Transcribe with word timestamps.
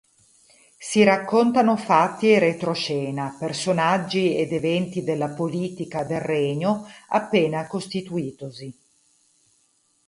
Si 0.79 1.03
raccontano 1.03 1.77
fatti 1.77 2.31
e 2.31 2.39
retroscena, 2.39 3.37
personaggi 3.39 4.35
ed 4.35 4.51
eventi 4.51 5.03
della 5.03 5.29
politica 5.29 6.03
del 6.03 6.21
regno 6.21 6.87
appena 7.09 7.67
costituitosi. 7.67 8.75